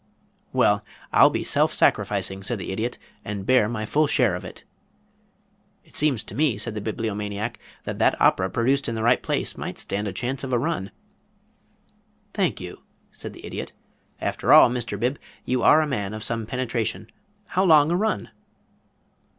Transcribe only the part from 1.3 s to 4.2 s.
self sacrificing," said the Idiot, "and bear my full